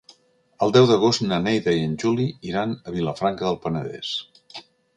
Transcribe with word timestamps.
El 0.65 0.71
deu 0.77 0.87
d'agost 0.91 1.23
na 1.31 1.37
Neida 1.43 1.75
i 1.81 1.85
en 1.89 1.93
Juli 2.05 2.27
iran 2.53 2.75
a 2.89 2.95
Vilafranca 2.99 3.47
del 3.51 3.61
Penedès. 3.67 4.15